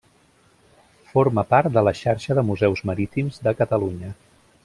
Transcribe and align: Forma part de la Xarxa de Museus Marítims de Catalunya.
Forma 1.11 1.43
part 1.51 1.75
de 1.75 1.83
la 1.89 1.93
Xarxa 2.01 2.39
de 2.39 2.45
Museus 2.49 2.83
Marítims 2.93 3.39
de 3.49 3.57
Catalunya. 3.63 4.13